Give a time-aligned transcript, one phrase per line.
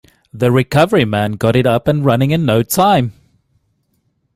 [0.33, 3.13] The recovery man got it up and running in no time.